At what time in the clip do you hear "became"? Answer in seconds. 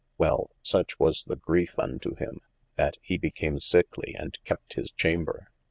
3.19-3.59